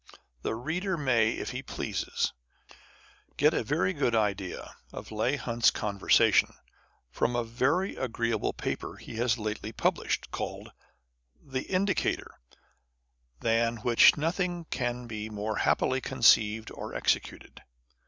The 0.41 0.55
reader 0.55 0.97
may, 0.97 1.33
if 1.33 1.51
he 1.51 1.61
pleases, 1.61 2.33
get 3.37 3.53
a 3.53 3.61
very 3.63 3.93
good 3.93 4.15
idea 4.15 4.75
of 4.91 5.11
Leigh 5.11 5.35
Hunt's 5.35 5.69
conversation 5.69 6.55
from 7.11 7.35
a 7.35 7.43
very 7.43 7.95
agreeable 7.97 8.51
paper 8.51 8.95
he 8.97 9.17
has 9.17 9.37
lately 9.37 9.71
published, 9.71 10.31
called 10.31 10.71
the 11.39 11.71
Indicator, 11.71 12.39
than 13.41 13.77
which 13.77 14.17
nothing 14.17 14.65
can 14.71 15.05
be 15.05 15.29
more 15.29 15.57
happily 15.57 16.01
conceived 16.01 16.71
or 16.71 16.95
executed. 16.95 17.61